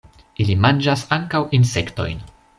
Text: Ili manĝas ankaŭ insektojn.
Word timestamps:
Ili 0.45 0.55
manĝas 0.63 1.03
ankaŭ 1.19 1.43
insektojn. 1.59 2.27